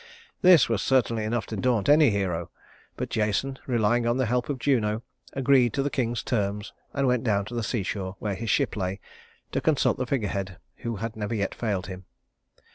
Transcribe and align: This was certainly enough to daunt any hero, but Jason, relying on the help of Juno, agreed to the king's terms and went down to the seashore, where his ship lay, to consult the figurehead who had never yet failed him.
This 0.41 0.67
was 0.67 0.81
certainly 0.81 1.23
enough 1.25 1.45
to 1.45 1.55
daunt 1.55 1.87
any 1.87 2.09
hero, 2.09 2.49
but 2.97 3.11
Jason, 3.11 3.59
relying 3.67 4.07
on 4.07 4.17
the 4.17 4.25
help 4.25 4.49
of 4.49 4.57
Juno, 4.57 5.03
agreed 5.33 5.73
to 5.73 5.83
the 5.83 5.91
king's 5.91 6.23
terms 6.23 6.73
and 6.91 7.05
went 7.05 7.23
down 7.23 7.45
to 7.45 7.53
the 7.53 7.61
seashore, 7.61 8.15
where 8.17 8.33
his 8.33 8.49
ship 8.49 8.75
lay, 8.75 8.99
to 9.51 9.61
consult 9.61 9.99
the 9.99 10.07
figurehead 10.07 10.57
who 10.77 10.95
had 10.95 11.15
never 11.15 11.35
yet 11.35 11.53
failed 11.53 11.85
him. 11.85 12.05